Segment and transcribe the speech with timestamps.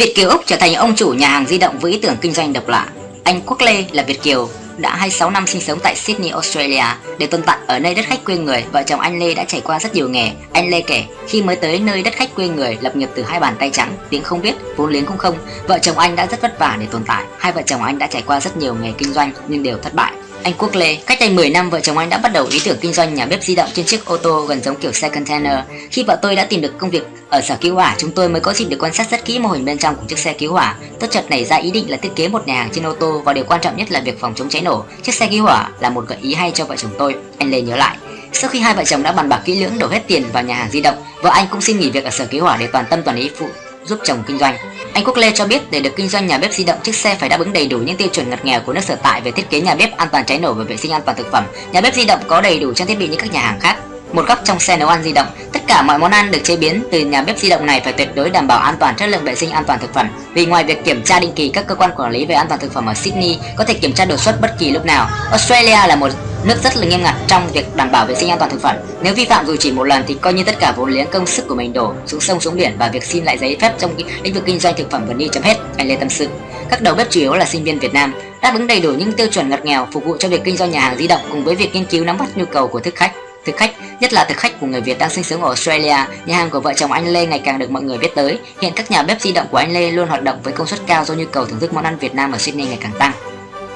[0.00, 2.32] Việt Kiều Úc trở thành ông chủ nhà hàng di động với ý tưởng kinh
[2.32, 2.88] doanh độc lạ.
[3.24, 6.84] Anh Quốc Lê là Việt Kiều, đã 26 năm sinh sống tại Sydney, Australia.
[7.18, 9.60] Để tồn tại ở nơi đất khách quê người, vợ chồng anh Lê đã trải
[9.60, 10.30] qua rất nhiều nghề.
[10.52, 13.40] Anh Lê kể, khi mới tới nơi đất khách quê người, lập nghiệp từ hai
[13.40, 15.34] bàn tay trắng, tiếng không biết, vốn liếng cũng không.
[15.68, 17.24] Vợ chồng anh đã rất vất vả để tồn tại.
[17.38, 19.94] Hai vợ chồng anh đã trải qua rất nhiều nghề kinh doanh nhưng đều thất
[19.94, 20.12] bại.
[20.42, 22.78] Anh Quốc Lê, cách đây 10 năm vợ chồng anh đã bắt đầu ý tưởng
[22.80, 25.58] kinh doanh nhà bếp di động trên chiếc ô tô gần giống kiểu xe container.
[25.90, 28.40] Khi vợ tôi đã tìm được công việc ở sở cứu hỏa, chúng tôi mới
[28.40, 30.52] có dịp được quan sát rất kỹ mô hình bên trong của chiếc xe cứu
[30.52, 30.76] hỏa.
[31.00, 33.22] Tốt chợt nảy ra ý định là thiết kế một nhà hàng trên ô tô
[33.24, 34.84] và điều quan trọng nhất là việc phòng chống cháy nổ.
[35.02, 37.14] Chiếc xe cứu hỏa là một gợi ý hay cho vợ chồng tôi.
[37.38, 37.96] Anh Lê nhớ lại.
[38.32, 40.54] Sau khi hai vợ chồng đã bàn bạc kỹ lưỡng đổ hết tiền vào nhà
[40.54, 42.84] hàng di động, vợ anh cũng xin nghỉ việc ở sở cứu hỏa để toàn
[42.90, 43.46] tâm toàn ý phụ
[43.90, 44.56] giúp chồng kinh doanh.
[44.92, 47.14] Anh Quốc Lê cho biết để được kinh doanh nhà bếp di động, chiếc xe
[47.14, 49.30] phải đáp ứng đầy đủ những tiêu chuẩn ngặt nghèo của nước sở tại về
[49.30, 51.44] thiết kế nhà bếp an toàn cháy nổ và vệ sinh an toàn thực phẩm.
[51.72, 53.76] Nhà bếp di động có đầy đủ trang thiết bị như các nhà hàng khác.
[54.12, 56.56] Một góc trong xe nấu ăn di động, tất cả mọi món ăn được chế
[56.56, 59.06] biến từ nhà bếp di động này phải tuyệt đối đảm bảo an toàn chất
[59.06, 60.08] lượng vệ sinh an toàn thực phẩm.
[60.34, 62.60] Vì ngoài việc kiểm tra định kỳ, các cơ quan quản lý về an toàn
[62.60, 65.08] thực phẩm ở Sydney có thể kiểm tra đột xuất bất kỳ lúc nào.
[65.30, 66.08] Australia là một
[66.44, 68.76] nước rất là nghiêm ngặt trong việc đảm bảo vệ sinh an toàn thực phẩm.
[69.02, 71.26] Nếu vi phạm dù chỉ một lần thì coi như tất cả vốn liếng công
[71.26, 73.96] sức của mình đổ xuống sông xuống biển và việc xin lại giấy phép trong
[74.22, 75.56] lĩnh vực kinh doanh thực phẩm gần đi chấm hết.
[75.76, 76.28] Anh Lê Tâm sự.
[76.68, 79.12] Các đầu bếp chủ yếu là sinh viên Việt Nam, đáp ứng đầy đủ những
[79.12, 81.44] tiêu chuẩn ngặt nghèo phục vụ cho việc kinh doanh nhà hàng di động cùng
[81.44, 83.12] với việc nghiên cứu nắm bắt nhu cầu của thực khách.
[83.44, 85.96] Thực khách, nhất là thực khách của người Việt đang sinh sống ở Australia,
[86.26, 88.38] nhà hàng của vợ chồng anh Lê ngày càng được mọi người biết tới.
[88.60, 90.80] Hiện các nhà bếp di động của anh Lê luôn hoạt động với công suất
[90.86, 93.12] cao do nhu cầu thưởng thức món ăn Việt Nam ở Sydney ngày càng tăng.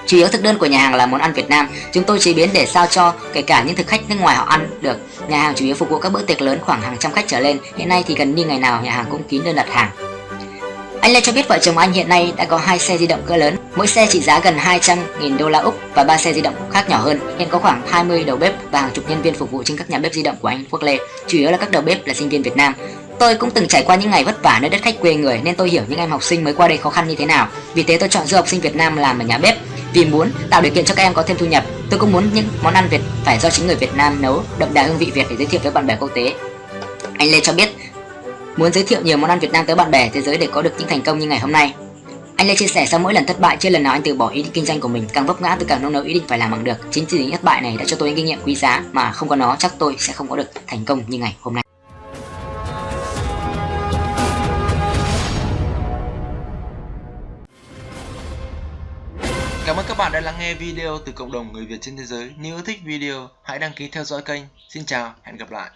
[0.06, 1.68] Chủ yếu thực đơn của nhà hàng là món ăn Việt Nam.
[1.92, 4.44] Chúng tôi chế biến để sao cho kể cả những thực khách nước ngoài họ
[4.44, 4.96] ăn được.
[5.28, 7.40] Nhà hàng chủ yếu phục vụ các bữa tiệc lớn khoảng hàng trăm khách trở
[7.40, 7.58] lên.
[7.76, 9.90] Hiện nay thì gần như ngày nào nhà hàng cũng kín đơn đặt hàng.
[11.04, 13.22] Anh Lê cho biết vợ chồng anh hiện nay đã có hai xe di động
[13.26, 16.40] cỡ lớn, mỗi xe trị giá gần 200.000 đô la Úc và ba xe di
[16.40, 17.18] động khác nhỏ hơn.
[17.38, 19.90] Hiện có khoảng 20 đầu bếp và hàng chục nhân viên phục vụ trên các
[19.90, 22.14] nhà bếp di động của anh Quốc Lê, chủ yếu là các đầu bếp là
[22.14, 22.74] sinh viên Việt Nam.
[23.18, 25.54] Tôi cũng từng trải qua những ngày vất vả nơi đất khách quê người nên
[25.54, 27.48] tôi hiểu những em học sinh mới qua đây khó khăn như thế nào.
[27.74, 29.56] Vì thế tôi chọn du học sinh Việt Nam làm ở nhà bếp
[29.92, 31.64] vì muốn tạo điều kiện cho các em có thêm thu nhập.
[31.90, 34.74] Tôi cũng muốn những món ăn Việt phải do chính người Việt Nam nấu, đậm
[34.74, 36.34] đà hương vị Việt để giới thiệu với bạn bè quốc tế.
[37.18, 37.83] Anh Lê cho biết
[38.56, 40.62] muốn giới thiệu nhiều món ăn Việt Nam tới bạn bè thế giới để có
[40.62, 41.74] được những thành công như ngày hôm nay.
[42.36, 44.28] Anh Lê chia sẻ sau mỗi lần thất bại chưa lần nào anh từ bỏ
[44.28, 46.24] ý định kinh doanh của mình, càng vấp ngã tôi càng nung nấu ý định
[46.28, 46.76] phải làm bằng được.
[46.90, 49.12] Chính từ những thất bại này đã cho tôi những kinh nghiệm quý giá mà
[49.12, 51.64] không có nó chắc tôi sẽ không có được thành công như ngày hôm nay.
[59.66, 62.04] Cảm ơn các bạn đã lắng nghe video từ cộng đồng người Việt trên thế
[62.04, 62.30] giới.
[62.38, 64.42] Nếu thích video, hãy đăng ký theo dõi kênh.
[64.68, 65.70] Xin chào, hẹn gặp lại.